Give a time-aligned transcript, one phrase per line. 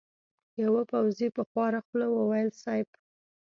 [0.63, 2.87] يوه پوځي په خواره خوله وويل: صېب!